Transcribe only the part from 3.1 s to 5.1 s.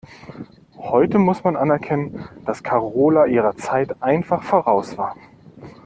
ihrer Zeit einfach voraus